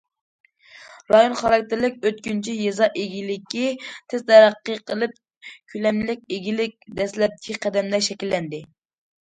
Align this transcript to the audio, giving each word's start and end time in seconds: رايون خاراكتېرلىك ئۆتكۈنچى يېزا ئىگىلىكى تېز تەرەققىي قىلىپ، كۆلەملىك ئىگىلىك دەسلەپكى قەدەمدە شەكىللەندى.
رايون 1.15 1.35
خاراكتېرلىك 1.41 1.99
ئۆتكۈنچى 2.09 2.55
يېزا 2.61 2.87
ئىگىلىكى 3.01 3.67
تېز 4.13 4.25
تەرەققىي 4.31 4.79
قىلىپ، 4.89 5.15
كۆلەملىك 5.75 6.27
ئىگىلىك 6.39 6.75
دەسلەپكى 7.03 7.59
قەدەمدە 7.67 8.05
شەكىللەندى. 8.09 8.67